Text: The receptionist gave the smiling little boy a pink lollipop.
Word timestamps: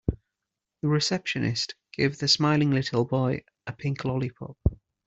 The 0.81 0.87
receptionist 0.87 1.75
gave 1.93 2.17
the 2.17 2.27
smiling 2.27 2.71
little 2.71 3.05
boy 3.05 3.43
a 3.67 3.71
pink 3.73 4.03
lollipop. 4.03 4.57